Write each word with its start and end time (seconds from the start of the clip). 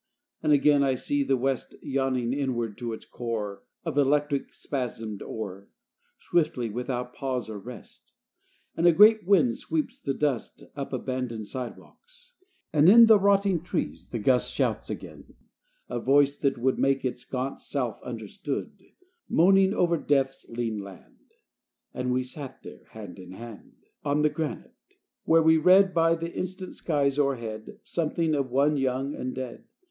And 0.41 0.51
again 0.51 0.81
I 0.81 0.95
see 0.95 1.21
the 1.21 1.37
west 1.37 1.75
Yawning 1.83 2.33
inward 2.33 2.75
to 2.79 2.91
its 2.91 3.05
core 3.05 3.61
Of 3.85 3.99
electric 3.99 4.51
spasmed 4.51 5.21
ore, 5.21 5.69
Swiftly, 6.17 6.71
without 6.71 7.13
pause 7.13 7.47
or 7.47 7.59
rest: 7.59 8.13
And 8.75 8.87
a 8.87 8.93
great 8.93 9.27
wind 9.27 9.57
sweeps 9.59 9.99
the 9.99 10.15
dust 10.15 10.63
Up 10.75 10.91
abandoned 10.91 11.45
sidewalks; 11.45 12.33
and, 12.73 12.89
In 12.89 13.05
the 13.05 13.19
rotting 13.19 13.61
trees, 13.61 14.09
the 14.09 14.17
gust 14.17 14.51
Shouts 14.55 14.89
again 14.89 15.35
a 15.87 15.99
voice 15.99 16.35
that 16.37 16.57
would 16.57 16.79
Make 16.79 17.05
its 17.05 17.23
gaunt 17.23 17.61
self 17.61 18.01
understood 18.01 18.75
Moaning 19.29 19.71
over 19.71 19.99
Death's 19.99 20.47
lean 20.49 20.79
land. 20.79 21.19
And 21.93 22.11
we 22.11 22.23
sat 22.23 22.63
there, 22.63 22.85
hand 22.89 23.19
in 23.19 23.33
hand; 23.33 23.73
On 24.03 24.23
the 24.23 24.29
granite; 24.31 24.95
where 25.25 25.43
we 25.43 25.57
read, 25.57 25.93
By 25.93 26.15
the 26.15 26.33
instant 26.33 26.73
skies 26.73 27.19
o'erhead, 27.19 27.77
Something 27.83 28.33
of 28.33 28.49
one 28.49 28.77
young 28.77 29.13
and 29.13 29.35
dead. 29.35 29.65